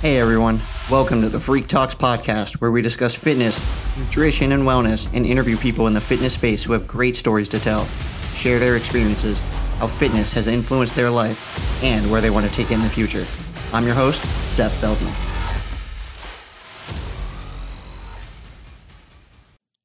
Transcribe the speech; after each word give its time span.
Hey 0.00 0.18
everyone, 0.18 0.60
welcome 0.88 1.22
to 1.22 1.28
the 1.28 1.38
FREQ 1.38 1.66
Talks 1.66 1.92
podcast, 1.92 2.60
where 2.60 2.70
we 2.70 2.80
discuss 2.82 3.16
fitness, 3.16 3.66
nutrition, 3.98 4.52
and 4.52 4.62
wellness 4.62 5.12
and 5.12 5.26
interview 5.26 5.56
people 5.56 5.88
in 5.88 5.92
the 5.92 6.00
fitness 6.00 6.34
space 6.34 6.62
who 6.62 6.72
have 6.72 6.86
great 6.86 7.16
stories 7.16 7.48
to 7.48 7.58
tell, 7.58 7.84
share 8.32 8.60
their 8.60 8.76
experiences, 8.76 9.40
how 9.80 9.88
fitness 9.88 10.32
has 10.34 10.46
influenced 10.46 10.94
their 10.94 11.10
life, 11.10 11.82
and 11.82 12.08
where 12.08 12.20
they 12.20 12.30
want 12.30 12.46
to 12.46 12.52
take 12.52 12.70
it 12.70 12.74
in 12.74 12.82
the 12.82 12.88
future. 12.88 13.26
I'm 13.72 13.86
your 13.86 13.96
host, 13.96 14.22
Seth 14.48 14.76
Feldman. 14.76 15.12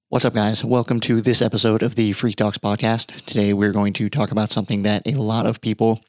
What's 0.09 0.25
up, 0.25 0.35
guys? 0.35 0.63
Welcome 0.63 0.99
to 0.99 1.21
this 1.21 1.41
episode 1.41 1.81
of 1.81 1.95
the 1.95 2.11
FREQ 2.11 2.35
Talks 2.35 2.59
podcast. 2.59 3.25
Today, 3.25 3.51
we're 3.51 3.73
going 3.73 3.93
to 3.93 4.09
talk 4.09 4.29
about 4.29 4.51
something 4.51 4.83
that 4.83 5.07
a 5.07 5.13
lot 5.13 5.47
of 5.47 5.59
people 5.59 5.99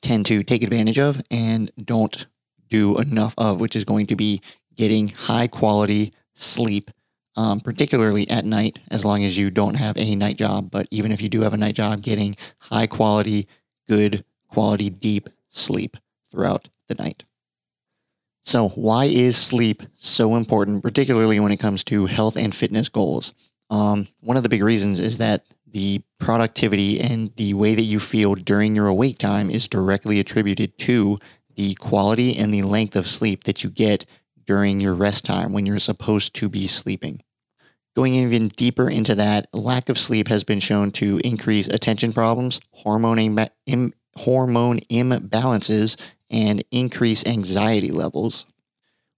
tend 0.00 0.24
to 0.24 0.42
take 0.42 0.62
advantage 0.62 0.98
of 0.98 1.20
and 1.30 1.70
don't 1.76 2.24
do 2.72 2.98
enough 2.98 3.34
of, 3.36 3.60
which 3.60 3.76
is 3.76 3.84
going 3.84 4.06
to 4.06 4.16
be 4.16 4.40
getting 4.76 5.08
high 5.10 5.46
quality 5.46 6.14
sleep, 6.34 6.90
um, 7.36 7.60
particularly 7.60 8.28
at 8.30 8.46
night, 8.46 8.78
as 8.90 9.04
long 9.04 9.24
as 9.24 9.36
you 9.36 9.50
don't 9.50 9.74
have 9.74 9.96
a 9.98 10.16
night 10.16 10.38
job. 10.38 10.70
But 10.70 10.88
even 10.90 11.12
if 11.12 11.20
you 11.20 11.28
do 11.28 11.42
have 11.42 11.52
a 11.52 11.58
night 11.58 11.74
job, 11.74 12.02
getting 12.02 12.34
high 12.60 12.86
quality, 12.86 13.46
good 13.86 14.24
quality, 14.48 14.88
deep 14.88 15.28
sleep 15.50 15.96
throughout 16.30 16.68
the 16.88 16.94
night. 16.94 17.24
So, 18.44 18.70
why 18.70 19.04
is 19.04 19.36
sleep 19.36 19.82
so 19.96 20.34
important, 20.34 20.82
particularly 20.82 21.38
when 21.38 21.52
it 21.52 21.60
comes 21.60 21.84
to 21.84 22.06
health 22.06 22.36
and 22.36 22.54
fitness 22.54 22.88
goals? 22.88 23.34
Um, 23.70 24.08
one 24.20 24.36
of 24.36 24.42
the 24.42 24.48
big 24.48 24.62
reasons 24.62 24.98
is 24.98 25.18
that 25.18 25.44
the 25.66 26.02
productivity 26.18 27.00
and 27.00 27.34
the 27.36 27.54
way 27.54 27.74
that 27.74 27.82
you 27.82 28.00
feel 28.00 28.34
during 28.34 28.74
your 28.74 28.88
awake 28.88 29.18
time 29.18 29.48
is 29.50 29.68
directly 29.68 30.18
attributed 30.20 30.76
to 30.78 31.18
the 31.54 31.74
quality 31.74 32.36
and 32.36 32.52
the 32.52 32.62
length 32.62 32.96
of 32.96 33.08
sleep 33.08 33.44
that 33.44 33.62
you 33.62 33.70
get 33.70 34.06
during 34.44 34.80
your 34.80 34.94
rest 34.94 35.24
time 35.24 35.52
when 35.52 35.66
you're 35.66 35.78
supposed 35.78 36.34
to 36.34 36.48
be 36.48 36.66
sleeping. 36.66 37.20
Going 37.94 38.14
even 38.14 38.48
deeper 38.48 38.88
into 38.88 39.14
that, 39.16 39.48
lack 39.52 39.88
of 39.88 39.98
sleep 39.98 40.28
has 40.28 40.44
been 40.44 40.60
shown 40.60 40.90
to 40.92 41.20
increase 41.22 41.68
attention 41.68 42.12
problems, 42.12 42.60
hormone, 42.72 43.18
Im- 43.66 43.92
hormone 44.16 44.78
imbalances, 44.90 46.00
and 46.30 46.64
increase 46.70 47.26
anxiety 47.26 47.90
levels. 47.90 48.46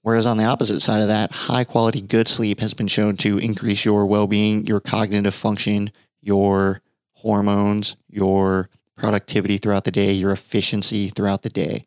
Whereas 0.03 0.27
on 0.27 0.37
the 0.37 0.45
opposite 0.45 0.81
side 0.81 1.01
of 1.01 1.09
that, 1.09 1.33
high 1.33 1.65
quality 1.65 2.01
good 2.01 2.29
sleep 2.29 2.59
has 2.59 2.75
been 2.75 2.89
shown 2.89 3.17
to 3.19 3.39
increase 3.39 3.85
your 3.85 4.05
well 4.07 4.27
being, 4.27 4.67
your 4.67 4.81
cognitive 4.81 5.35
function, 5.35 5.93
your 6.21 6.83
hormones, 7.13 7.97
your 8.09 8.69
productivity 8.97 9.57
throughout 9.57 9.85
the 9.85 9.91
day, 9.91 10.13
your 10.13 10.33
efficiency 10.33 11.09
throughout 11.09 11.43
the 11.43 11.49
day 11.49 11.85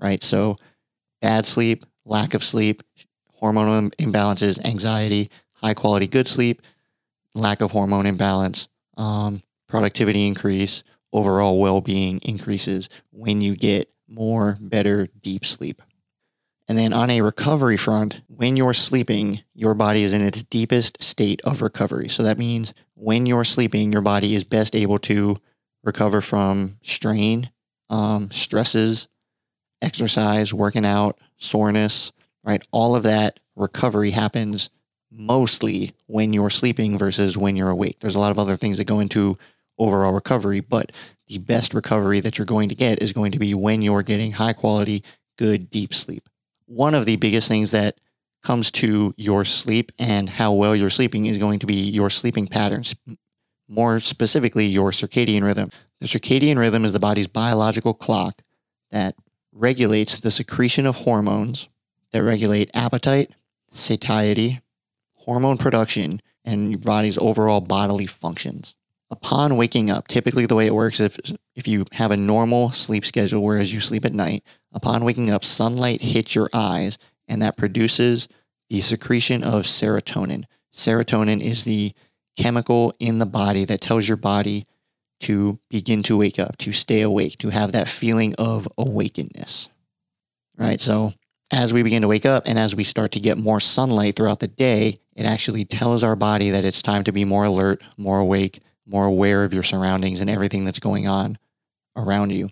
right? 0.00 0.22
So, 0.22 0.56
bad 1.20 1.46
sleep, 1.46 1.84
lack 2.04 2.34
of 2.34 2.42
sleep, 2.42 2.82
hormonal 3.40 3.94
imbalances, 3.96 4.64
anxiety, 4.64 5.30
high 5.54 5.74
quality 5.74 6.06
good 6.06 6.28
sleep, 6.28 6.62
lack 7.34 7.60
of 7.60 7.72
hormone 7.72 8.06
imbalance, 8.06 8.68
um, 8.96 9.40
productivity 9.68 10.26
increase, 10.26 10.82
overall 11.12 11.60
well 11.60 11.80
being 11.80 12.18
increases 12.20 12.88
when 13.10 13.40
you 13.40 13.56
get 13.56 13.90
more, 14.08 14.56
better, 14.60 15.08
deep 15.20 15.44
sleep. 15.44 15.82
And 16.68 16.78
then 16.78 16.92
on 16.92 17.10
a 17.10 17.20
recovery 17.20 17.76
front, 17.76 18.20
when 18.28 18.56
you're 18.56 18.72
sleeping, 18.72 19.42
your 19.54 19.74
body 19.74 20.04
is 20.04 20.12
in 20.12 20.22
its 20.22 20.44
deepest 20.44 21.02
state 21.02 21.40
of 21.42 21.62
recovery. 21.62 22.08
So 22.08 22.22
that 22.22 22.38
means 22.38 22.74
when 22.94 23.26
you're 23.26 23.44
sleeping, 23.44 23.92
your 23.92 24.02
body 24.02 24.34
is 24.34 24.44
best 24.44 24.76
able 24.76 24.98
to 24.98 25.36
recover 25.82 26.20
from 26.20 26.76
strain, 26.82 27.50
um, 27.88 28.30
stresses, 28.30 29.08
exercise, 29.82 30.52
working 30.52 30.86
out, 30.86 31.18
soreness, 31.36 32.12
right? 32.44 32.64
All 32.70 32.94
of 32.94 33.02
that 33.04 33.40
recovery 33.56 34.10
happens 34.10 34.70
mostly 35.10 35.92
when 36.06 36.32
you're 36.32 36.50
sleeping 36.50 36.96
versus 36.96 37.36
when 37.36 37.56
you're 37.56 37.70
awake. 37.70 37.98
There's 38.00 38.14
a 38.14 38.20
lot 38.20 38.30
of 38.30 38.38
other 38.38 38.56
things 38.56 38.78
that 38.78 38.84
go 38.84 39.00
into 39.00 39.38
overall 39.78 40.12
recovery, 40.12 40.60
but 40.60 40.92
the 41.28 41.38
best 41.38 41.74
recovery 41.74 42.20
that 42.20 42.38
you're 42.38 42.46
going 42.46 42.68
to 42.68 42.74
get 42.74 43.02
is 43.02 43.12
going 43.12 43.32
to 43.32 43.38
be 43.38 43.54
when 43.54 43.82
you're 43.82 44.02
getting 44.02 44.32
high 44.32 44.52
quality, 44.52 45.02
good, 45.38 45.70
deep 45.70 45.94
sleep. 45.94 46.28
One 46.66 46.94
of 46.94 47.06
the 47.06 47.16
biggest 47.16 47.48
things 47.48 47.72
that 47.72 47.98
comes 48.42 48.70
to 48.70 49.14
your 49.16 49.44
sleep 49.44 49.92
and 49.98 50.28
how 50.28 50.52
well 50.52 50.74
you're 50.74 50.90
sleeping 50.90 51.26
is 51.26 51.38
going 51.38 51.58
to 51.58 51.66
be 51.66 51.74
your 51.74 52.10
sleeping 52.10 52.46
patterns. 52.46 52.94
More 53.68 54.00
specifically, 54.00 54.66
your 54.66 54.90
circadian 54.90 55.42
rhythm. 55.42 55.70
The 56.00 56.06
circadian 56.06 56.58
rhythm 56.58 56.84
is 56.84 56.92
the 56.92 56.98
body's 56.98 57.28
biological 57.28 57.94
clock 57.94 58.42
that 58.90 59.14
regulates 59.52 60.18
the 60.18 60.30
secretion 60.30 60.86
of 60.86 60.96
hormones 60.96 61.68
that 62.12 62.22
regulate 62.22 62.70
appetite, 62.74 63.32
satiety, 63.70 64.60
hormone 65.14 65.58
production, 65.58 66.20
and 66.44 66.70
your 66.70 66.80
body's 66.80 67.18
overall 67.18 67.60
bodily 67.60 68.06
functions. 68.06 68.74
Upon 69.10 69.56
waking 69.56 69.90
up, 69.90 70.06
typically 70.06 70.46
the 70.46 70.54
way 70.54 70.66
it 70.66 70.74
works 70.74 71.00
if 71.00 71.18
if 71.56 71.66
you 71.66 71.84
have 71.92 72.12
a 72.12 72.16
normal 72.16 72.70
sleep 72.70 73.04
schedule 73.04 73.44
whereas 73.44 73.74
you 73.74 73.80
sleep 73.80 74.04
at 74.04 74.14
night, 74.14 74.44
upon 74.72 75.04
waking 75.04 75.30
up 75.30 75.44
sunlight 75.44 76.00
hits 76.00 76.34
your 76.34 76.48
eyes 76.52 76.96
and 77.26 77.42
that 77.42 77.56
produces 77.56 78.28
the 78.68 78.80
secretion 78.80 79.42
of 79.42 79.64
serotonin. 79.64 80.44
Serotonin 80.72 81.40
is 81.42 81.64
the 81.64 81.92
chemical 82.36 82.94
in 83.00 83.18
the 83.18 83.26
body 83.26 83.64
that 83.64 83.80
tells 83.80 84.06
your 84.06 84.16
body 84.16 84.64
to 85.20 85.58
begin 85.68 86.02
to 86.04 86.16
wake 86.16 86.38
up, 86.38 86.56
to 86.58 86.72
stay 86.72 87.02
awake, 87.02 87.38
to 87.38 87.50
have 87.50 87.72
that 87.72 87.88
feeling 87.88 88.34
of 88.36 88.68
awakeness. 88.76 89.68
Right. 90.56 90.80
So, 90.80 91.12
as 91.52 91.72
we 91.72 91.82
begin 91.82 92.02
to 92.02 92.08
wake 92.08 92.26
up 92.26 92.44
and 92.46 92.58
as 92.58 92.76
we 92.76 92.84
start 92.84 93.12
to 93.12 93.20
get 93.20 93.36
more 93.36 93.60
sunlight 93.60 94.14
throughout 94.14 94.40
the 94.40 94.48
day, 94.48 95.00
it 95.16 95.24
actually 95.24 95.64
tells 95.64 96.04
our 96.04 96.14
body 96.14 96.50
that 96.50 96.64
it's 96.64 96.82
time 96.82 97.02
to 97.04 97.12
be 97.12 97.24
more 97.24 97.44
alert, 97.44 97.82
more 97.96 98.20
awake, 98.20 98.60
more 98.86 99.06
aware 99.06 99.44
of 99.44 99.52
your 99.52 99.62
surroundings 99.62 100.20
and 100.20 100.30
everything 100.30 100.64
that's 100.64 100.78
going 100.78 101.08
on 101.08 101.38
around 101.96 102.30
you. 102.32 102.50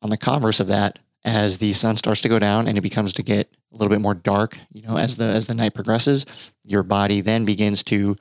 On 0.00 0.10
the 0.10 0.16
converse 0.16 0.60
of 0.60 0.68
that, 0.68 0.98
as 1.24 1.58
the 1.58 1.72
sun 1.72 1.96
starts 1.96 2.20
to 2.22 2.28
go 2.28 2.38
down 2.38 2.66
and 2.66 2.76
it 2.76 2.80
becomes 2.80 3.12
to 3.14 3.22
get 3.22 3.48
a 3.72 3.76
little 3.76 3.88
bit 3.88 4.00
more 4.00 4.14
dark, 4.14 4.58
you 4.72 4.82
know, 4.82 4.96
as 4.96 5.16
the 5.16 5.24
as 5.24 5.46
the 5.46 5.54
night 5.54 5.74
progresses, 5.74 6.26
your 6.66 6.82
body 6.82 7.20
then 7.20 7.44
begins 7.44 7.82
to 7.84 8.16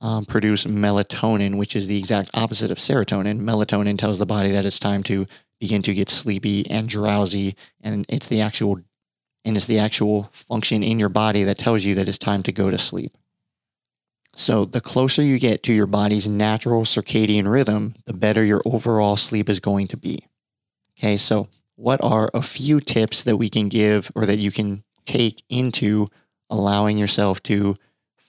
um, 0.00 0.24
produce 0.24 0.66
melatonin, 0.66 1.56
which 1.56 1.74
is 1.74 1.86
the 1.86 1.98
exact 1.98 2.30
opposite 2.34 2.70
of 2.70 2.78
serotonin. 2.78 3.40
Melatonin 3.40 3.98
tells 3.98 4.18
the 4.18 4.26
body 4.26 4.50
that 4.50 4.66
it's 4.66 4.78
time 4.78 5.02
to 5.04 5.26
begin 5.58 5.82
to 5.82 5.94
get 5.94 6.10
sleepy 6.10 6.68
and 6.70 6.88
drowsy, 6.88 7.56
and 7.80 8.04
it's 8.08 8.28
the 8.28 8.40
actual 8.40 8.80
and 9.44 9.56
it's 9.56 9.66
the 9.66 9.78
actual 9.78 10.24
function 10.32 10.82
in 10.82 10.98
your 10.98 11.08
body 11.08 11.44
that 11.44 11.56
tells 11.56 11.84
you 11.84 11.94
that 11.94 12.08
it's 12.08 12.18
time 12.18 12.42
to 12.42 12.52
go 12.52 12.68
to 12.68 12.76
sleep. 12.76 13.12
So 14.34 14.64
the 14.64 14.80
closer 14.80 15.22
you 15.22 15.38
get 15.38 15.62
to 15.62 15.72
your 15.72 15.86
body's 15.86 16.28
natural 16.28 16.82
circadian 16.82 17.50
rhythm, 17.50 17.94
the 18.06 18.12
better 18.12 18.44
your 18.44 18.60
overall 18.66 19.16
sleep 19.16 19.48
is 19.48 19.60
going 19.60 19.86
to 19.88 19.96
be. 19.96 20.26
Okay, 20.98 21.16
so 21.16 21.48
what 21.76 22.02
are 22.02 22.30
a 22.34 22.42
few 22.42 22.80
tips 22.80 23.22
that 23.22 23.36
we 23.36 23.48
can 23.48 23.68
give 23.68 24.10
or 24.14 24.26
that 24.26 24.40
you 24.40 24.50
can 24.50 24.82
take 25.04 25.42
into 25.48 26.08
allowing 26.50 26.98
yourself 26.98 27.42
to 27.44 27.76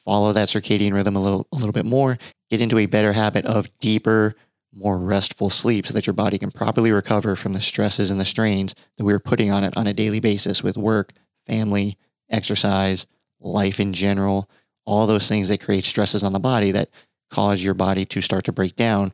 follow 0.08 0.32
that 0.32 0.48
circadian 0.48 0.94
rhythm 0.94 1.18
a 1.18 1.20
little 1.20 1.46
a 1.52 1.58
little 1.58 1.74
bit 1.74 1.86
more, 1.86 2.18
get 2.50 2.62
into 2.62 2.78
a 2.78 2.86
better 2.86 3.12
habit 3.12 3.46
of 3.46 3.78
deeper, 3.80 4.34
more 4.74 4.98
restful 4.98 5.50
sleep 5.50 5.86
so 5.86 5.94
that 5.94 6.08
your 6.08 6.14
body 6.14 6.38
can 6.38 6.50
properly 6.50 6.94
recover 6.94 7.36
from 7.36 7.52
the 7.52 7.60
stresses 7.60 8.10
and 8.10 8.18
the 8.18 8.24
strains 8.24 8.74
that 8.96 9.04
we're 9.04 9.20
putting 9.20 9.52
on 9.52 9.66
it 9.66 9.76
on 9.76 9.86
a 9.86 9.94
daily 9.94 10.22
basis 10.22 10.64
with 10.64 10.78
work, 10.78 11.12
family, 11.46 11.98
exercise, 12.30 13.06
life 13.42 13.82
in 13.82 13.92
general, 13.92 14.50
all 14.86 15.08
those 15.08 15.28
things 15.28 15.50
that 15.50 15.60
create 15.60 15.84
stresses 15.84 16.24
on 16.24 16.32
the 16.32 16.40
body 16.40 16.72
that 16.72 16.90
cause 17.30 17.62
your 17.62 17.74
body 17.74 18.06
to 18.06 18.22
start 18.22 18.46
to 18.46 18.54
break 18.54 18.78
down. 18.78 19.12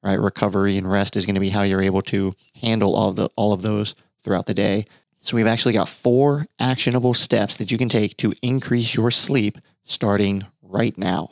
Right? 0.00 0.14
Recovery 0.14 0.78
and 0.78 0.88
rest 0.88 1.16
is 1.16 1.26
going 1.26 1.34
to 1.34 1.40
be 1.40 1.50
how 1.50 1.64
you're 1.64 1.82
able 1.82 2.02
to 2.02 2.34
handle 2.62 2.94
all 2.94 3.12
the 3.12 3.30
all 3.34 3.52
of 3.52 3.62
those 3.62 3.96
throughout 4.22 4.46
the 4.46 4.54
day. 4.54 4.84
So 5.18 5.36
we've 5.36 5.48
actually 5.48 5.74
got 5.74 5.88
four 5.88 6.46
actionable 6.60 7.14
steps 7.14 7.56
that 7.56 7.72
you 7.72 7.78
can 7.78 7.88
take 7.88 8.16
to 8.18 8.32
increase 8.42 8.94
your 8.94 9.10
sleep 9.10 9.58
starting 9.86 10.42
right 10.62 10.96
now. 10.98 11.30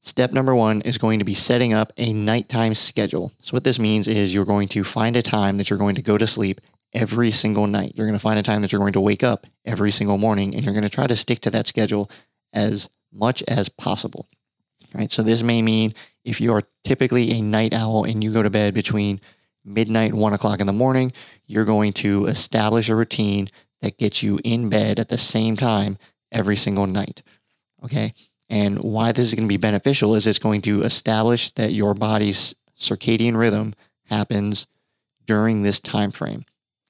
Step 0.00 0.32
number 0.32 0.54
one 0.54 0.80
is 0.82 0.98
going 0.98 1.18
to 1.18 1.24
be 1.24 1.34
setting 1.34 1.72
up 1.72 1.92
a 1.96 2.12
nighttime 2.12 2.74
schedule. 2.74 3.32
So, 3.40 3.54
what 3.54 3.64
this 3.64 3.80
means 3.80 4.06
is 4.06 4.32
you're 4.32 4.44
going 4.44 4.68
to 4.68 4.84
find 4.84 5.16
a 5.16 5.22
time 5.22 5.56
that 5.56 5.68
you're 5.68 5.78
going 5.78 5.96
to 5.96 6.02
go 6.02 6.16
to 6.16 6.26
sleep 6.26 6.60
every 6.94 7.32
single 7.32 7.66
night. 7.66 7.92
You're 7.96 8.06
going 8.06 8.18
to 8.18 8.22
find 8.22 8.38
a 8.38 8.42
time 8.44 8.62
that 8.62 8.70
you're 8.70 8.78
going 8.78 8.92
to 8.92 9.00
wake 9.00 9.24
up 9.24 9.48
every 9.64 9.90
single 9.90 10.16
morning, 10.16 10.54
and 10.54 10.64
you're 10.64 10.74
going 10.74 10.84
to 10.84 10.88
try 10.88 11.08
to 11.08 11.16
stick 11.16 11.40
to 11.40 11.50
that 11.50 11.66
schedule 11.66 12.08
as 12.52 12.88
much 13.12 13.42
as 13.48 13.68
possible. 13.68 14.28
Right. 14.94 15.10
So, 15.10 15.24
this 15.24 15.42
may 15.42 15.60
mean 15.60 15.92
if 16.24 16.40
you 16.40 16.52
are 16.52 16.62
typically 16.84 17.32
a 17.32 17.42
night 17.42 17.74
owl 17.74 18.04
and 18.04 18.22
you 18.22 18.32
go 18.32 18.44
to 18.44 18.50
bed 18.50 18.74
between 18.74 19.20
midnight 19.64 20.12
and 20.12 20.20
one 20.20 20.32
o'clock 20.32 20.60
in 20.60 20.68
the 20.68 20.72
morning, 20.72 21.12
you're 21.46 21.64
going 21.64 21.92
to 21.94 22.26
establish 22.26 22.88
a 22.88 22.94
routine 22.94 23.48
that 23.80 23.98
gets 23.98 24.22
you 24.22 24.38
in 24.44 24.68
bed 24.68 25.00
at 25.00 25.08
the 25.08 25.18
same 25.18 25.56
time 25.56 25.98
every 26.30 26.56
single 26.56 26.86
night. 26.86 27.22
Okay. 27.84 28.12
And 28.48 28.78
why 28.82 29.12
this 29.12 29.26
is 29.26 29.34
going 29.34 29.44
to 29.44 29.48
be 29.48 29.56
beneficial 29.56 30.14
is 30.14 30.26
it's 30.26 30.38
going 30.38 30.62
to 30.62 30.82
establish 30.82 31.50
that 31.52 31.72
your 31.72 31.94
body's 31.94 32.54
circadian 32.78 33.36
rhythm 33.36 33.74
happens 34.04 34.66
during 35.26 35.62
this 35.62 35.80
time 35.80 36.12
frame. 36.12 36.42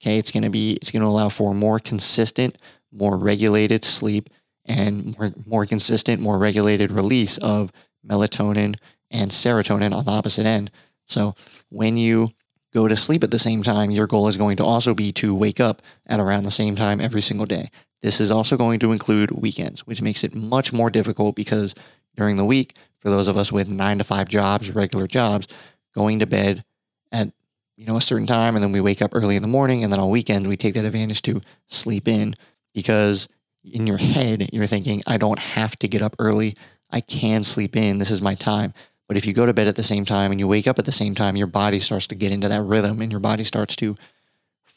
Okay, 0.03 0.19
it's 0.19 0.31
going 0.31 0.43
to 0.43 0.51
be 0.51 0.73
it's 0.75 0.91
going 0.91 1.03
to 1.03 1.09
allow 1.09 1.31
for 1.31 1.55
more 1.55 1.79
consistent, 1.79 2.59
more 2.93 3.17
regulated 3.17 3.85
sleep 3.85 4.29
and 4.67 5.19
more, 5.19 5.31
more 5.47 5.65
consistent, 5.65 6.21
more 6.21 6.39
regulated 6.39 6.91
release 6.91 7.39
of 7.39 7.73
melatonin 8.07 8.77
and 9.11 9.31
serotonin 9.31 9.95
on 9.95 10.05
the 10.05 10.11
opposite 10.11 10.45
end. 10.45 10.71
So 11.07 11.35
when 11.71 11.97
you 11.97 12.29
go 12.75 12.89
to 12.89 12.97
sleep 12.97 13.25
at 13.25 13.31
the 13.31 13.39
same 13.39 13.63
time, 13.63 13.91
your 13.91 14.07
goal 14.07 14.29
is 14.29 14.37
going 14.37 14.59
to 14.59 14.65
also 14.65 14.93
be 14.93 15.13
to 15.13 15.35
wake 15.35 15.61
up 15.61 15.81
at 16.07 16.21
around 16.21 16.43
the 16.43 16.51
same 16.51 16.77
time 16.77 17.01
every 17.01 17.23
single 17.23 17.47
day. 17.47 17.71
This 18.07 18.21
is 18.21 18.31
also 18.31 18.57
going 18.57 18.79
to 18.79 18.93
include 18.93 19.33
weekends, 19.33 19.85
which 19.85 20.01
makes 20.01 20.23
it 20.23 20.33
much 20.33 20.73
more 20.73 20.91
difficult 20.91 21.35
because 21.35 21.75
during 22.17 22.37
the 22.37 22.45
week, 22.45 22.77
for 23.01 23.11
those 23.11 23.27
of 23.27 23.37
us 23.37 23.51
with 23.51 23.69
nine 23.69 23.99
to 23.99 24.05
five 24.05 24.29
jobs, 24.29 24.71
regular 24.71 25.09
jobs, 25.09 25.49
going 25.93 26.21
to 26.21 26.27
bed 26.27 26.65
at 27.11 27.33
you 27.77 27.85
know 27.85 27.97
a 27.97 28.01
certain 28.01 28.29
time 28.29 28.55
and 28.55 28.63
then 28.63 28.71
we 28.71 28.81
wake 28.81 29.03
up 29.03 29.11
early 29.13 29.35
in 29.35 29.43
the 29.43 29.49
morning 29.49 29.83
and 29.83 29.93
then 29.93 29.99
on 29.99 30.09
weekends 30.09 30.47
we 30.47 30.57
take 30.57 30.75
that 30.75 30.85
advantage 30.85 31.21
to 31.23 31.41
sleep 31.67 32.07
in 32.07 32.35
because 32.75 33.29
in 33.65 33.89
your 33.89 33.99
head 33.99 34.51
you're 34.53 34.67
thinking 34.67 35.03
I 35.05 35.17
don't 35.17 35.41
have 35.41 35.77
to 35.81 35.89
get 35.89 36.01
up 36.01 36.15
early. 36.21 36.55
I 36.93 37.01
can 37.01 37.43
sleep 37.43 37.75
in. 37.75 37.99
This 37.99 38.13
is 38.13 38.23
my 38.23 38.37
time. 38.37 38.73
But 39.09 39.17
if 39.17 39.27
you 39.27 39.33
go 39.33 39.47
to 39.47 39.53
bed 39.53 39.67
at 39.67 39.75
the 39.75 39.83
same 39.83 40.05
time 40.05 40.31
and 40.31 40.39
you 40.39 40.47
wake 40.47 40.69
up 40.69 40.79
at 40.79 40.85
the 40.85 40.93
same 40.93 41.17
time, 41.17 41.37
your 41.37 41.49
body 41.49 41.81
starts 41.81 42.07
to 42.07 42.15
get 42.15 42.31
into 42.31 42.49
that 42.51 42.63
rhythm 42.63 43.03
and 43.03 43.11
your 43.11 43.21
body 43.21 43.43
starts 43.43 43.75
to 43.77 43.97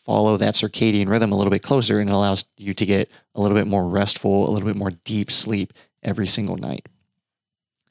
follow 0.10 0.38
that 0.38 0.56
circadian 0.56 1.08
rhythm 1.08 1.32
a 1.32 1.36
little 1.36 1.52
bit 1.52 1.62
closer 1.62 2.00
and 2.00 2.10
it 2.10 2.14
allows 2.14 2.44
you 2.58 2.74
to 2.74 2.84
get 2.84 3.12
a 3.36 3.40
little 3.40 3.56
bit 3.56 3.68
more 3.68 3.88
restful, 3.88 4.50
a 4.50 4.52
little 4.52 4.68
bit 4.68 4.76
more 4.76 4.90
deep 5.04 5.30
sleep 5.30 5.72
every 6.02 6.26
single 6.26 6.58
night. 6.58 6.90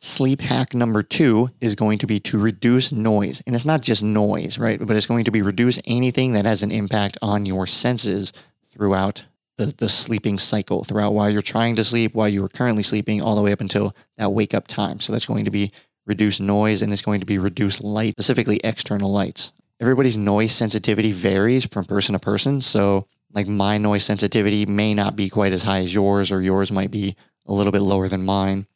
Sleep 0.01 0.41
hack 0.41 0.75
number 0.75 1.05
two 1.05 1.51
is 1.61 1.77
going 1.77 1.99
to 1.99 2.09
be 2.09 2.19
to 2.19 2.37
reduce 2.37 2.91
noise. 2.91 3.41
And 3.47 3.55
it's 3.55 3.65
not 3.65 3.83
just 3.83 4.03
noise, 4.03 4.59
right? 4.59 4.85
But 4.85 4.97
it's 4.97 5.07
going 5.07 5.27
to 5.27 5.31
be 5.31 5.43
reduce 5.43 5.79
anything 5.85 6.33
that 6.33 6.45
has 6.45 6.65
an 6.65 6.73
impact 6.73 7.19
on 7.23 7.47
your 7.47 7.69
senses 7.69 8.33
throughout 8.67 9.25
the, 9.57 9.67
the 9.67 9.89
sleeping 9.89 10.39
cycle, 10.39 10.83
throughout 10.83 11.15
while 11.15 11.31
you're 11.31 11.41
trying 11.41 11.77
to 11.77 11.85
sleep, 11.85 12.17
while 12.17 12.29
you 12.29 12.45
are 12.45 12.49
currently 12.49 12.83
sleeping, 12.83 13.23
all 13.23 13.37
the 13.37 13.43
way 13.43 13.53
up 13.53 13.61
until 13.61 13.95
that 14.17 14.33
wake 14.33 14.55
up 14.55 14.67
time. 14.67 14.99
So 14.99 15.13
that's 15.13 15.27
going 15.27 15.45
to 15.45 15.53
be 15.53 15.71
reduce 16.05 16.41
noise 16.41 16.83
and 16.83 16.93
it's 16.93 17.03
going 17.03 17.21
to 17.21 17.27
be 17.27 17.39
reduce 17.39 17.81
light, 17.81 18.15
specifically 18.15 18.61
external 18.65 19.13
lights. 19.13 19.53
Everybody's 19.81 20.17
noise 20.17 20.53
sensitivity 20.53 21.13
varies 21.13 21.67
from 21.67 21.85
person 21.85 22.15
to 22.15 22.19
person. 22.19 22.61
So, 22.61 23.07
like 23.33 23.47
my 23.47 23.79
noise 23.79 24.05
sensitivity 24.05 24.67
may 24.67 24.95
not 24.95 25.15
be 25.15 25.29
quite 25.29 25.53
as 25.53 25.63
high 25.63 25.81
as 25.81 25.95
yours, 25.95 26.33
or 26.33 26.41
yours 26.41 26.73
might 26.73 26.91
be 26.91 27.15
a 27.47 27.53
little 27.53 27.73
bit 27.73 27.83
lower 27.83 28.09
than 28.09 28.25
mine. 28.25 28.67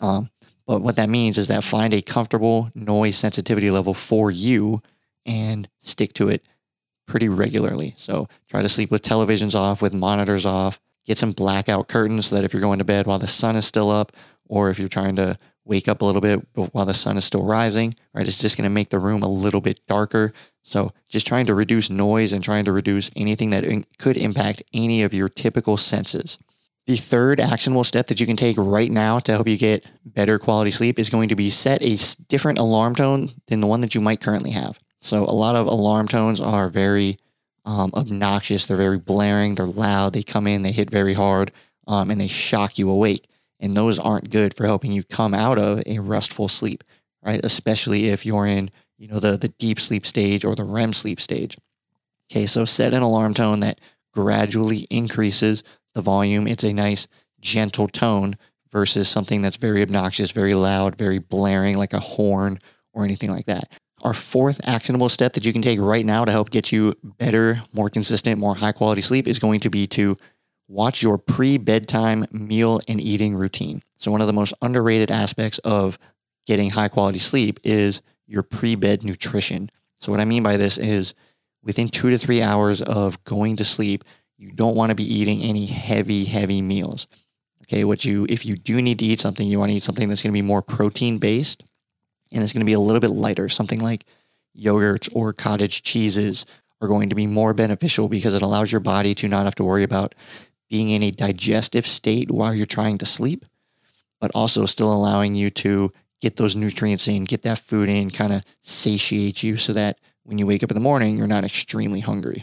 Um, 0.00 0.30
but 0.66 0.82
what 0.82 0.96
that 0.96 1.08
means 1.08 1.38
is 1.38 1.48
that 1.48 1.64
find 1.64 1.94
a 1.94 2.02
comfortable 2.02 2.70
noise 2.74 3.16
sensitivity 3.16 3.70
level 3.70 3.94
for 3.94 4.30
you 4.30 4.82
and 5.24 5.68
stick 5.78 6.12
to 6.14 6.28
it 6.28 6.46
pretty 7.06 7.28
regularly. 7.28 7.94
So 7.96 8.28
try 8.48 8.62
to 8.62 8.68
sleep 8.68 8.90
with 8.90 9.02
televisions 9.02 9.54
off, 9.54 9.82
with 9.82 9.94
monitors 9.94 10.46
off. 10.46 10.78
Get 11.06 11.18
some 11.18 11.32
blackout 11.32 11.88
curtains 11.88 12.26
so 12.26 12.36
that 12.36 12.44
if 12.44 12.52
you're 12.52 12.60
going 12.60 12.80
to 12.80 12.84
bed 12.84 13.06
while 13.06 13.18
the 13.18 13.26
sun 13.26 13.56
is 13.56 13.66
still 13.66 13.90
up, 13.90 14.12
or 14.46 14.68
if 14.68 14.78
you're 14.78 14.88
trying 14.88 15.16
to 15.16 15.38
wake 15.68 15.86
up 15.86 16.00
a 16.00 16.04
little 16.04 16.22
bit 16.22 16.40
while 16.72 16.86
the 16.86 16.94
sun 16.94 17.16
is 17.16 17.24
still 17.24 17.44
rising, 17.44 17.94
right? 18.14 18.26
It's 18.26 18.40
just 18.40 18.56
going 18.56 18.68
to 18.68 18.74
make 18.74 18.88
the 18.88 18.98
room 18.98 19.22
a 19.22 19.28
little 19.28 19.60
bit 19.60 19.86
darker. 19.86 20.32
So, 20.62 20.92
just 21.08 21.26
trying 21.26 21.46
to 21.46 21.54
reduce 21.54 21.90
noise 21.90 22.32
and 22.32 22.42
trying 22.42 22.64
to 22.64 22.72
reduce 22.72 23.10
anything 23.14 23.50
that 23.50 23.64
in- 23.64 23.86
could 23.98 24.16
impact 24.16 24.62
any 24.72 25.02
of 25.02 25.14
your 25.14 25.28
typical 25.28 25.76
senses. 25.76 26.38
The 26.86 26.96
third 26.96 27.38
actionable 27.38 27.84
step 27.84 28.06
that 28.06 28.18
you 28.18 28.26
can 28.26 28.36
take 28.36 28.56
right 28.58 28.90
now 28.90 29.18
to 29.20 29.32
help 29.32 29.46
you 29.46 29.58
get 29.58 29.86
better 30.04 30.38
quality 30.38 30.70
sleep 30.70 30.98
is 30.98 31.10
going 31.10 31.28
to 31.28 31.36
be 31.36 31.50
set 31.50 31.82
a 31.82 31.96
different 32.28 32.58
alarm 32.58 32.94
tone 32.94 33.30
than 33.46 33.60
the 33.60 33.66
one 33.66 33.82
that 33.82 33.94
you 33.94 34.00
might 34.00 34.20
currently 34.20 34.50
have. 34.52 34.78
So, 35.00 35.24
a 35.24 35.32
lot 35.32 35.54
of 35.54 35.66
alarm 35.66 36.08
tones 36.08 36.40
are 36.40 36.68
very 36.68 37.18
um, 37.64 37.90
obnoxious, 37.94 38.66
they're 38.66 38.76
very 38.76 38.98
blaring, 38.98 39.54
they're 39.54 39.66
loud, 39.66 40.14
they 40.14 40.22
come 40.22 40.46
in, 40.46 40.62
they 40.62 40.72
hit 40.72 40.90
very 40.90 41.14
hard, 41.14 41.52
um, 41.86 42.10
and 42.10 42.20
they 42.20 42.26
shock 42.26 42.78
you 42.78 42.90
awake. 42.90 43.28
And 43.60 43.74
those 43.74 43.98
aren't 43.98 44.30
good 44.30 44.54
for 44.54 44.66
helping 44.66 44.92
you 44.92 45.02
come 45.02 45.34
out 45.34 45.58
of 45.58 45.82
a 45.86 45.98
restful 45.98 46.48
sleep, 46.48 46.84
right? 47.22 47.40
Especially 47.42 48.08
if 48.08 48.24
you're 48.24 48.46
in, 48.46 48.70
you 48.96 49.08
know, 49.08 49.18
the, 49.18 49.36
the 49.36 49.48
deep 49.48 49.80
sleep 49.80 50.06
stage 50.06 50.44
or 50.44 50.54
the 50.54 50.64
REM 50.64 50.92
sleep 50.92 51.20
stage. 51.20 51.56
Okay, 52.30 52.46
so 52.46 52.64
set 52.64 52.94
an 52.94 53.02
alarm 53.02 53.34
tone 53.34 53.60
that 53.60 53.80
gradually 54.12 54.86
increases 54.90 55.64
the 55.94 56.02
volume. 56.02 56.46
It's 56.46 56.64
a 56.64 56.72
nice, 56.72 57.08
gentle 57.40 57.88
tone 57.88 58.36
versus 58.70 59.08
something 59.08 59.42
that's 59.42 59.56
very 59.56 59.82
obnoxious, 59.82 60.30
very 60.30 60.54
loud, 60.54 60.96
very 60.96 61.18
blaring, 61.18 61.78
like 61.78 61.92
a 61.92 62.00
horn 62.00 62.58
or 62.92 63.04
anything 63.04 63.30
like 63.30 63.46
that. 63.46 63.72
Our 64.02 64.14
fourth 64.14 64.60
actionable 64.68 65.08
step 65.08 65.32
that 65.32 65.44
you 65.44 65.52
can 65.52 65.62
take 65.62 65.80
right 65.80 66.06
now 66.06 66.24
to 66.24 66.30
help 66.30 66.50
get 66.50 66.70
you 66.70 66.94
better, 67.02 67.62
more 67.72 67.88
consistent, 67.88 68.38
more 68.38 68.54
high 68.54 68.72
quality 68.72 69.00
sleep 69.00 69.26
is 69.26 69.38
going 69.38 69.60
to 69.60 69.70
be 69.70 69.86
to 69.88 70.16
watch 70.68 71.02
your 71.02 71.18
pre 71.18 71.58
bedtime 71.58 72.26
meal 72.30 72.80
and 72.86 73.00
eating 73.00 73.34
routine. 73.34 73.82
So, 73.96 74.12
one 74.12 74.20
of 74.20 74.26
the 74.26 74.32
most 74.32 74.54
underrated 74.62 75.10
aspects 75.10 75.58
of 75.58 75.98
getting 76.46 76.70
high 76.70 76.88
quality 76.88 77.18
sleep 77.18 77.58
is 77.64 78.02
your 78.26 78.42
pre 78.42 78.76
bed 78.76 79.02
nutrition. 79.02 79.70
So, 79.98 80.12
what 80.12 80.20
I 80.20 80.24
mean 80.24 80.42
by 80.42 80.56
this 80.56 80.78
is 80.78 81.14
within 81.62 81.88
two 81.88 82.10
to 82.10 82.18
three 82.18 82.42
hours 82.42 82.82
of 82.82 83.22
going 83.24 83.56
to 83.56 83.64
sleep, 83.64 84.04
you 84.36 84.52
don't 84.52 84.76
want 84.76 84.90
to 84.90 84.94
be 84.94 85.12
eating 85.12 85.42
any 85.42 85.66
heavy, 85.66 86.24
heavy 86.24 86.62
meals. 86.62 87.08
Okay, 87.64 87.84
what 87.84 88.04
you, 88.04 88.26
if 88.30 88.46
you 88.46 88.54
do 88.54 88.80
need 88.80 89.00
to 89.00 89.04
eat 89.04 89.20
something, 89.20 89.46
you 89.46 89.58
want 89.58 89.70
to 89.70 89.76
eat 89.76 89.82
something 89.82 90.08
that's 90.08 90.22
going 90.22 90.32
to 90.32 90.40
be 90.40 90.46
more 90.46 90.62
protein 90.62 91.18
based 91.18 91.64
and 92.32 92.42
it's 92.42 92.52
going 92.52 92.60
to 92.60 92.66
be 92.66 92.72
a 92.72 92.80
little 92.80 93.00
bit 93.00 93.10
lighter. 93.10 93.48
Something 93.48 93.80
like 93.80 94.04
yogurts 94.56 95.14
or 95.14 95.32
cottage 95.32 95.82
cheeses 95.82 96.46
are 96.80 96.88
going 96.88 97.08
to 97.08 97.14
be 97.14 97.26
more 97.26 97.54
beneficial 97.54 98.08
because 98.08 98.34
it 98.34 98.42
allows 98.42 98.70
your 98.70 98.80
body 98.80 99.14
to 99.16 99.28
not 99.28 99.44
have 99.44 99.54
to 99.56 99.64
worry 99.64 99.82
about 99.82 100.14
being 100.68 100.90
in 100.90 101.02
a 101.02 101.10
digestive 101.10 101.86
state 101.86 102.30
while 102.30 102.54
you're 102.54 102.66
trying 102.66 102.98
to 102.98 103.06
sleep, 103.06 103.44
but 104.20 104.30
also 104.34 104.66
still 104.66 104.92
allowing 104.92 105.34
you 105.34 105.50
to 105.50 105.92
get 106.20 106.36
those 106.36 106.56
nutrients 106.56 107.08
in, 107.08 107.24
get 107.24 107.42
that 107.42 107.58
food 107.58 107.88
in, 107.88 108.10
kind 108.10 108.32
of 108.32 108.42
satiate 108.60 109.42
you 109.42 109.56
so 109.56 109.72
that 109.72 109.98
when 110.24 110.38
you 110.38 110.46
wake 110.46 110.62
up 110.62 110.70
in 110.70 110.74
the 110.74 110.80
morning, 110.80 111.16
you're 111.16 111.26
not 111.26 111.44
extremely 111.44 112.00
hungry. 112.00 112.42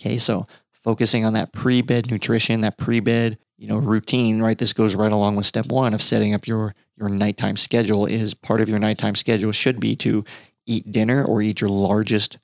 Okay, 0.00 0.16
so 0.16 0.46
focusing 0.72 1.24
on 1.24 1.32
that 1.32 1.52
pre-bed 1.52 2.10
nutrition, 2.10 2.60
that 2.60 2.78
pre-bed, 2.78 3.38
you 3.56 3.66
know, 3.66 3.78
routine, 3.78 4.40
right? 4.40 4.56
This 4.56 4.72
goes 4.72 4.94
right 4.94 5.10
along 5.10 5.34
with 5.36 5.46
step 5.46 5.66
one 5.66 5.94
of 5.94 6.02
setting 6.02 6.34
up 6.34 6.46
your 6.46 6.74
your 6.96 7.08
nighttime 7.08 7.56
schedule. 7.56 8.06
Is 8.06 8.34
part 8.34 8.60
of 8.60 8.68
your 8.68 8.78
nighttime 8.78 9.14
schedule 9.14 9.52
should 9.52 9.80
be 9.80 9.96
to 9.96 10.24
eat 10.66 10.92
dinner 10.92 11.24
or 11.24 11.42
eat 11.42 11.60
your 11.60 11.70
largest 11.70 12.38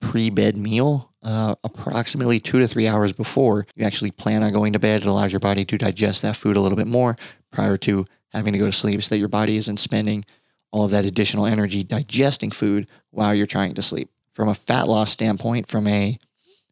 pre-bed 0.00 0.56
meal 0.56 1.07
uh, 1.22 1.54
approximately 1.64 2.38
two 2.38 2.58
to 2.58 2.68
three 2.68 2.86
hours 2.86 3.12
before 3.12 3.66
you 3.74 3.84
actually 3.84 4.10
plan 4.10 4.42
on 4.42 4.52
going 4.52 4.72
to 4.72 4.78
bed. 4.78 5.02
It 5.02 5.06
allows 5.06 5.32
your 5.32 5.40
body 5.40 5.64
to 5.64 5.78
digest 5.78 6.22
that 6.22 6.36
food 6.36 6.56
a 6.56 6.60
little 6.60 6.76
bit 6.76 6.86
more 6.86 7.16
prior 7.50 7.76
to 7.78 8.06
having 8.32 8.52
to 8.52 8.58
go 8.58 8.66
to 8.66 8.72
sleep 8.72 9.02
so 9.02 9.14
that 9.14 9.18
your 9.18 9.28
body 9.28 9.56
isn't 9.56 9.78
spending 9.78 10.24
all 10.70 10.84
of 10.84 10.90
that 10.90 11.04
additional 11.04 11.46
energy 11.46 11.82
digesting 11.82 12.50
food 12.50 12.88
while 13.10 13.34
you're 13.34 13.46
trying 13.46 13.74
to 13.74 13.82
sleep. 13.82 14.10
From 14.28 14.48
a 14.48 14.54
fat 14.54 14.86
loss 14.86 15.10
standpoint, 15.10 15.66
from 15.66 15.86
a 15.88 16.18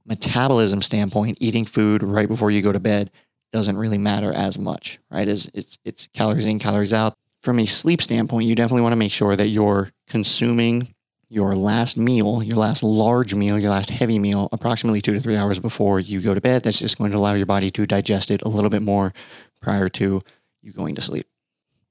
metabolism 0.04 0.82
standpoint, 0.82 1.38
eating 1.40 1.64
food 1.64 2.02
right 2.02 2.28
before 2.28 2.50
you 2.50 2.62
go 2.62 2.73
to 2.73 2.78
bed 2.78 3.11
doesn't 3.52 3.76
really 3.76 3.99
matter 3.99 4.32
as 4.32 4.59
much, 4.59 4.99
right? 5.11 5.26
As 5.26 5.50
it's 5.54 5.78
it's 5.85 6.09
calories 6.12 6.47
in, 6.47 6.59
calories 6.59 6.92
out. 6.92 7.14
From 7.42 7.59
a 7.59 7.66
sleep 7.66 8.02
standpoint, 8.02 8.47
you 8.47 8.54
definitely 8.54 8.82
want 8.82 8.92
to 8.92 8.97
make 8.97 9.12
sure 9.12 9.35
that 9.35 9.49
you're 9.49 9.90
consuming 10.09 10.88
your 11.28 11.54
last 11.54 11.97
meal, 11.97 12.42
your 12.42 12.56
last 12.56 12.83
large 12.83 13.35
meal, 13.35 13.59
your 13.59 13.71
last 13.71 13.90
heavy 13.90 14.18
meal, 14.18 14.49
approximately 14.52 15.00
two 15.00 15.12
to 15.12 15.21
three 15.21 15.37
hours 15.37 15.59
before 15.59 15.99
you 15.99 16.21
go 16.21 16.35
to 16.35 16.40
bed. 16.40 16.62
That's 16.62 16.78
just 16.78 16.99
going 16.99 17.11
to 17.11 17.18
allow 17.18 17.35
your 17.35 17.47
body 17.47 17.71
to 17.73 17.87
digest 17.87 18.30
it 18.30 18.42
a 18.42 18.49
little 18.49 18.71
bit 18.71 18.83
more 18.83 19.12
prior 19.61 19.88
to 19.90 20.23
you 20.62 20.73
going 20.73 20.95
to 20.95 21.02
sleep. 21.02 21.26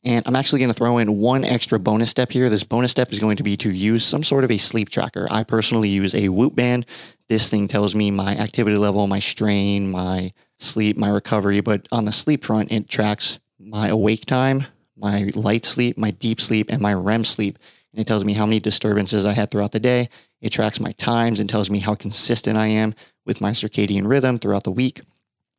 And 0.04 0.24
I'm 0.28 0.36
actually 0.36 0.60
going 0.60 0.70
to 0.70 0.76
throw 0.76 1.00
in 1.00 1.18
one 1.18 1.44
extra 1.44 1.80
bonus 1.80 2.12
step 2.12 2.32
here. 2.32 2.48
This 2.48 2.64
bonus 2.64 2.92
step 2.92 3.12
is 3.12 3.20
going 3.20 3.38
to 3.38 3.44
be 3.44 3.58
to 3.58 3.72
use 3.72 4.06
some 4.06 4.24
sort 4.24 4.44
of 4.44 4.52
a 4.52 4.58
sleep 4.58 4.90
tracker. 4.90 5.28
I 5.32 5.44
personally 5.44 5.90
use 5.90 6.14
a 6.14 6.30
Whoop 6.30 6.56
band. 6.56 6.86
This 7.28 7.50
thing 7.50 7.68
tells 7.68 7.96
me 7.96 8.12
my 8.12 8.38
activity 8.38 8.78
level, 8.78 9.08
my 9.08 9.18
strain, 9.18 9.90
my 9.90 10.32
sleep, 10.58 10.96
my 10.96 11.10
recovery. 11.10 11.60
But 11.62 11.88
on 11.92 12.06
the 12.06 12.12
sleep 12.12 12.44
front, 12.44 12.72
it 12.72 12.88
tracks 12.88 13.40
my 13.60 13.88
awake 13.88 14.28
time, 14.28 14.66
my 14.96 15.32
light 15.34 15.66
sleep, 15.66 15.98
my 15.98 16.12
deep 16.12 16.40
sleep, 16.40 16.70
and 16.70 16.82
my 16.82 16.94
REM 16.94 17.26
sleep. 17.26 17.58
And 17.96 18.02
it 18.02 18.08
tells 18.08 18.26
me 18.26 18.34
how 18.34 18.46
many 18.46 18.60
disturbances 18.60 19.26
I 19.26 19.32
had 19.32 19.50
throughout 19.50 19.72
the 19.72 19.80
day. 19.80 20.10
It 20.42 20.50
tracks 20.50 20.82
my 20.82 20.92
times 20.92 21.40
and 21.40 21.50
tells 21.50 21.70
me 21.70 21.80
how 21.80 21.96
consistent 21.96 22.58
I 22.58 22.68
am 22.68 22.94
with 23.26 23.40
my 23.40 23.52
circadian 23.52 24.06
rhythm 24.06 24.38
throughout 24.38 24.66
the 24.66 24.72
week. 24.72 25.00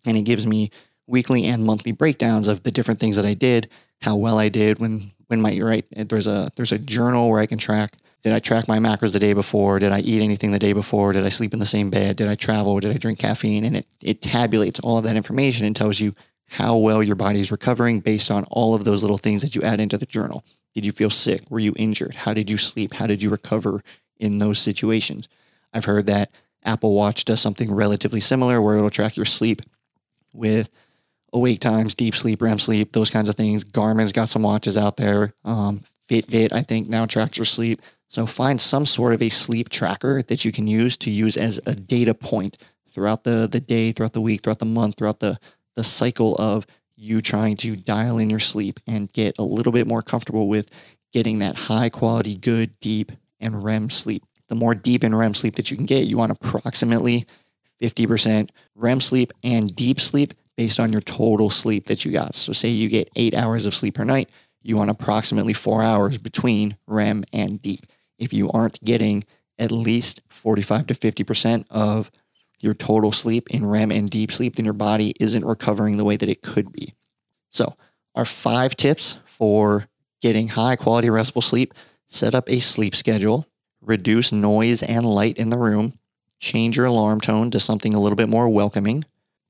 And 0.05 0.19
it 0.19 0.23
gives 0.23 0.47
me 0.47 0.71
weekly 1.07 1.47
and 1.47 1.64
monthly 1.64 1.93
breakdowns 1.93 2.47
of 2.47 2.62
the 2.62 2.71
different 2.71 3.00
things 3.00 3.16
that 3.16 3.25
I 3.25 3.33
did, 3.33 3.71
how 4.02 4.16
well 4.16 4.38
I 4.38 4.50
did 4.50 4.78
when 4.78 5.12
when 5.28 5.40
my 5.40 5.59
right 5.61 5.87
there's 5.90 6.26
a 6.26 6.50
there's 6.57 6.73
a 6.73 6.78
journal 6.78 7.31
where 7.31 7.40
I 7.40 7.47
can 7.47 7.59
track 7.59 7.97
did 8.23 8.35
I 8.35 8.38
track 8.40 8.66
my 8.66 8.78
macros 8.78 9.12
the 9.12 9.21
day 9.21 9.35
before? 9.35 9.78
Did 9.78 9.93
I 9.93 10.00
eat 10.00 10.21
anything 10.21 10.50
the 10.50 10.59
day 10.59 10.73
before? 10.73 11.12
Did 11.12 11.25
I 11.25 11.28
sleep 11.28 11.52
in 11.52 11.61
the 11.61 11.64
same 11.64 11.90
bed? 11.90 12.16
Did 12.16 12.26
I 12.26 12.35
travel? 12.35 12.81
Did 12.81 12.90
I 12.90 12.99
drink 12.99 13.21
caffeine? 13.21 13.64
And 13.64 13.76
it, 13.76 13.87
it 14.02 14.21
tabulates 14.21 14.81
all 14.83 14.99
of 14.99 15.05
that 15.05 15.14
information 15.14 15.64
and 15.64 15.76
tells 15.76 16.00
you 16.00 16.12
how 16.49 16.76
well 16.76 17.05
your 17.05 17.14
body 17.14 17.38
is 17.38 17.52
recovering 17.52 18.00
based 18.00 18.31
on 18.31 18.43
all 18.50 18.75
of 18.75 18.83
those 18.83 19.02
little 19.02 19.16
things 19.16 19.43
that 19.43 19.55
you 19.55 19.62
add 19.62 19.78
into 19.78 19.97
the 19.97 20.07
journal. 20.07 20.45
Did 20.76 20.85
you 20.85 20.92
feel 20.92 21.09
sick? 21.09 21.50
Were 21.50 21.59
you 21.59 21.73
injured? 21.75 22.14
How 22.14 22.35
did 22.35 22.50
you 22.50 22.59
sleep? 22.59 22.92
How 22.92 23.06
did 23.06 23.23
you 23.23 23.30
recover 23.30 23.83
in 24.18 24.37
those 24.37 24.59
situations? 24.59 25.26
I've 25.73 25.87
heard 25.87 26.04
that 26.04 26.30
Apple 26.62 26.92
Watch 26.92 27.25
does 27.25 27.40
something 27.40 27.73
relatively 27.73 28.21
similar 28.21 28.61
where 28.61 28.76
it'll 28.76 28.90
track 28.90 29.16
your 29.16 29.25
sleep 29.25 29.62
with 30.35 30.68
awake 31.33 31.61
times, 31.61 31.95
deep 31.95 32.14
sleep, 32.14 32.42
REM 32.42 32.59
sleep, 32.59 32.92
those 32.92 33.09
kinds 33.09 33.30
of 33.30 33.37
things. 33.37 33.64
Garmin's 33.64 34.12
got 34.12 34.28
some 34.28 34.42
watches 34.42 34.76
out 34.76 34.99
there. 34.99 35.33
Um, 35.47 35.80
Fitbit, 36.11 36.52
I 36.52 36.61
think, 36.61 36.90
now 36.90 37.06
tracks 37.06 37.38
your 37.38 37.47
sleep. 37.47 37.80
So 38.09 38.26
find 38.26 38.61
some 38.61 38.85
sort 38.85 39.14
of 39.14 39.23
a 39.23 39.30
sleep 39.30 39.71
tracker 39.71 40.21
that 40.25 40.45
you 40.45 40.52
can 40.52 40.66
use 40.66 40.99
to 40.99 41.11
use 41.11 41.38
as 41.38 41.59
a 41.64 41.75
data 41.75 42.12
point 42.12 42.59
throughout 42.87 43.25
the, 43.25 43.49
the 43.50 43.61
day, 43.61 43.92
throughout 43.92 44.12
the 44.12 44.21
week, 44.21 44.42
throughout 44.42 44.59
the 44.59 44.66
month, 44.66 44.97
throughout 44.99 45.21
the, 45.21 45.38
the 45.75 45.85
cycle 45.85 46.37
of 46.37 46.66
you 46.96 47.20
trying 47.20 47.56
to 47.58 47.76
dial 47.76 48.18
in 48.18 48.30
your 48.30 48.38
sleep 48.38 48.80
and 48.86 49.12
get 49.12 49.38
a 49.38 49.42
little 49.42 49.72
bit 49.72 49.86
more 49.86 50.02
comfortable 50.02 50.48
with 50.48 50.70
getting 51.12 51.38
that 51.38 51.56
high 51.56 51.88
quality, 51.88 52.34
good, 52.34 52.78
deep, 52.80 53.12
and 53.40 53.62
REM 53.62 53.90
sleep. 53.90 54.24
The 54.48 54.54
more 54.54 54.74
deep 54.74 55.02
and 55.02 55.16
REM 55.16 55.34
sleep 55.34 55.56
that 55.56 55.70
you 55.70 55.76
can 55.76 55.86
get, 55.86 56.06
you 56.06 56.16
want 56.16 56.32
approximately 56.32 57.26
50% 57.80 58.50
REM 58.74 59.00
sleep 59.00 59.32
and 59.42 59.74
deep 59.74 60.00
sleep 60.00 60.32
based 60.56 60.80
on 60.80 60.92
your 60.92 61.02
total 61.02 61.50
sleep 61.50 61.86
that 61.86 62.04
you 62.04 62.12
got. 62.12 62.34
So, 62.34 62.52
say 62.52 62.68
you 62.68 62.88
get 62.88 63.10
eight 63.16 63.34
hours 63.34 63.66
of 63.66 63.74
sleep 63.74 63.94
per 63.94 64.04
night, 64.04 64.30
you 64.62 64.76
want 64.76 64.90
approximately 64.90 65.52
four 65.52 65.82
hours 65.82 66.18
between 66.18 66.76
REM 66.86 67.24
and 67.32 67.60
deep. 67.60 67.86
If 68.18 68.32
you 68.32 68.50
aren't 68.50 68.82
getting 68.82 69.24
at 69.58 69.70
least 69.70 70.20
45 70.28 70.88
to 70.88 70.94
50% 70.94 71.66
of 71.70 72.10
your 72.66 72.75
total 72.75 73.12
sleep 73.12 73.49
in 73.50 73.64
REM 73.64 73.90
and 73.90 74.11
deep 74.11 74.30
sleep, 74.30 74.56
then 74.56 74.66
your 74.66 74.75
body 74.75 75.14
isn't 75.18 75.46
recovering 75.46 75.96
the 75.96 76.04
way 76.04 76.16
that 76.16 76.28
it 76.28 76.42
could 76.42 76.73
be. 76.73 76.92
So, 77.49 77.76
our 78.14 78.26
five 78.26 78.76
tips 78.76 79.18
for 79.25 79.88
getting 80.20 80.49
high 80.49 80.76
quality 80.76 81.08
restful 81.08 81.42
sleep 81.42 81.73
set 82.06 82.35
up 82.35 82.50
a 82.50 82.58
sleep 82.58 82.94
schedule, 82.94 83.46
reduce 83.80 84.32
noise 84.32 84.82
and 84.82 85.06
light 85.06 85.38
in 85.38 85.50
the 85.50 85.58
room, 85.58 85.94
change 86.38 86.76
your 86.76 86.87
alarm 86.87 87.20
tone 87.20 87.50
to 87.50 87.61
something 87.61 87.94
a 87.94 88.00
little 88.00 88.16
bit 88.16 88.28
more 88.28 88.49
welcoming, 88.49 89.04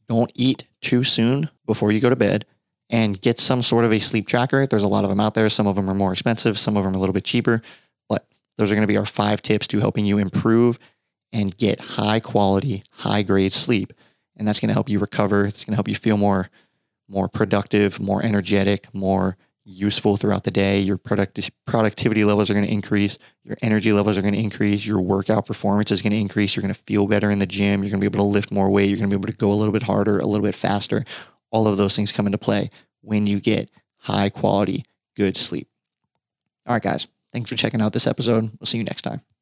don't 0.08 0.30
eat 0.34 0.66
too 0.80 1.02
soon 1.02 1.50
before 1.64 1.92
you 1.92 2.00
go 2.00 2.10
to 2.10 2.16
bed, 2.16 2.44
and 2.90 3.20
get 3.20 3.40
some 3.40 3.62
sort 3.62 3.84
of 3.84 3.92
a 3.92 3.98
sleep 3.98 4.26
tracker. 4.26 4.66
There's 4.66 4.84
a 4.84 4.88
lot 4.88 5.04
of 5.04 5.10
them 5.10 5.20
out 5.20 5.34
there. 5.34 5.48
Some 5.48 5.66
of 5.66 5.74
them 5.74 5.90
are 5.90 5.94
more 5.94 6.12
expensive, 6.12 6.58
some 6.58 6.76
of 6.76 6.84
them 6.84 6.94
are 6.94 6.96
a 6.96 7.00
little 7.00 7.12
bit 7.12 7.24
cheaper, 7.24 7.62
but 8.08 8.26
those 8.58 8.70
are 8.70 8.74
going 8.74 8.86
to 8.86 8.92
be 8.92 8.98
our 8.98 9.06
five 9.06 9.42
tips 9.42 9.66
to 9.68 9.80
helping 9.80 10.06
you 10.06 10.18
improve 10.18 10.78
and 11.32 11.56
get 11.56 11.80
high 11.80 12.20
quality, 12.20 12.82
high 12.90 13.22
grade 13.22 13.52
sleep. 13.52 13.92
And 14.36 14.46
that's 14.46 14.60
going 14.60 14.68
to 14.68 14.74
help 14.74 14.88
you 14.88 14.98
recover. 14.98 15.46
It's 15.46 15.64
going 15.64 15.72
to 15.72 15.76
help 15.76 15.88
you 15.88 15.94
feel 15.94 16.16
more 16.16 16.50
more 17.08 17.28
productive, 17.28 18.00
more 18.00 18.22
energetic, 18.22 18.92
more 18.92 19.36
useful 19.64 20.16
throughout 20.16 20.44
the 20.44 20.50
day. 20.50 20.80
Your 20.80 20.96
product 20.96 21.50
productivity 21.66 22.24
levels 22.24 22.50
are 22.50 22.54
going 22.54 22.66
to 22.66 22.72
increase. 22.72 23.18
Your 23.44 23.56
energy 23.62 23.92
levels 23.92 24.16
are 24.16 24.22
going 24.22 24.34
to 24.34 24.40
increase. 24.40 24.86
Your 24.86 25.00
workout 25.00 25.46
performance 25.46 25.90
is 25.90 26.02
going 26.02 26.12
to 26.12 26.18
increase. 26.18 26.54
You're 26.54 26.62
going 26.62 26.74
to 26.74 26.80
feel 26.80 27.06
better 27.06 27.30
in 27.30 27.38
the 27.38 27.46
gym. 27.46 27.82
You're 27.82 27.90
going 27.90 28.00
to 28.00 28.10
be 28.10 28.12
able 28.12 28.24
to 28.24 28.30
lift 28.30 28.50
more 28.50 28.70
weight. 28.70 28.88
You're 28.88 28.98
going 28.98 29.10
to 29.10 29.16
be 29.16 29.20
able 29.20 29.32
to 29.32 29.36
go 29.36 29.50
a 29.50 29.54
little 29.54 29.72
bit 29.72 29.82
harder, 29.82 30.18
a 30.18 30.26
little 30.26 30.44
bit 30.44 30.54
faster. 30.54 31.04
All 31.50 31.66
of 31.68 31.76
those 31.76 31.96
things 31.96 32.12
come 32.12 32.26
into 32.26 32.38
play 32.38 32.70
when 33.02 33.26
you 33.26 33.40
get 33.40 33.70
high 33.98 34.30
quality, 34.30 34.84
good 35.16 35.36
sleep. 35.36 35.68
All 36.66 36.74
right, 36.74 36.82
guys. 36.82 37.08
Thanks 37.32 37.50
for 37.50 37.56
checking 37.56 37.80
out 37.80 37.92
this 37.92 38.06
episode. 38.06 38.44
We'll 38.58 38.66
see 38.66 38.78
you 38.78 38.84
next 38.84 39.02
time. 39.02 39.35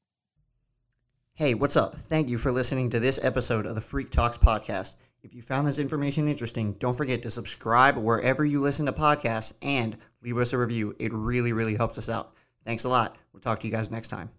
Hey, 1.36 1.54
what's 1.54 1.76
up? 1.76 1.96
Thank 1.96 2.28
you 2.28 2.38
for 2.38 2.52
listening 2.52 2.90
to 2.90 3.00
this 3.00 3.18
episode 3.24 3.66
of 3.66 3.74
the 3.74 3.80
FREQ 3.80 4.08
Talks 4.10 4.38
podcast. 4.38 4.94
If 5.24 5.34
you 5.34 5.42
found 5.42 5.66
this 5.66 5.80
information 5.80 6.28
interesting, 6.28 6.74
don't 6.74 6.96
forget 6.96 7.22
to 7.22 7.30
subscribe 7.30 7.96
wherever 7.96 8.44
you 8.44 8.60
listen 8.60 8.86
to 8.86 8.92
podcasts 8.92 9.52
and 9.60 9.96
leave 10.22 10.38
us 10.38 10.52
a 10.52 10.58
review. 10.58 10.94
It 11.00 11.12
really, 11.12 11.52
really 11.52 11.74
helps 11.74 11.98
us 11.98 12.08
out. 12.08 12.34
Thanks 12.64 12.84
a 12.84 12.88
lot. 12.88 13.16
We'll 13.32 13.40
talk 13.40 13.58
to 13.58 13.66
you 13.66 13.72
guys 13.72 13.90
next 13.90 14.08
time. 14.08 14.30